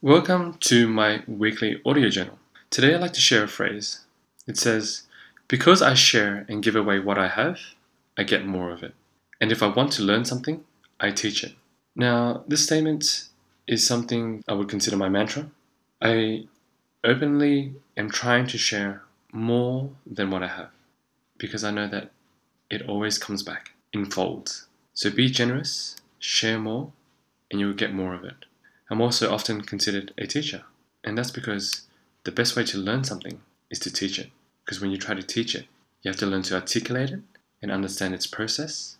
[0.00, 2.38] Welcome to my weekly audio journal.
[2.70, 4.04] Today I'd like to share a phrase.
[4.46, 5.02] It says,
[5.48, 7.58] Because I share and give away what I have,
[8.16, 8.94] I get more of it.
[9.40, 10.62] And if I want to learn something,
[11.00, 11.56] I teach it.
[11.96, 13.24] Now, this statement
[13.66, 15.50] is something I would consider my mantra.
[16.00, 16.46] I
[17.02, 19.02] openly am trying to share
[19.32, 20.70] more than what I have
[21.38, 22.12] because I know that
[22.70, 24.68] it always comes back in folds.
[24.94, 26.92] So be generous, share more,
[27.50, 28.44] and you will get more of it.
[28.90, 30.64] I'm also often considered a teacher,
[31.02, 31.82] and that's because
[32.24, 34.30] the best way to learn something is to teach it.
[34.64, 35.66] Because when you try to teach it,
[36.02, 37.20] you have to learn to articulate it
[37.62, 38.97] and understand its process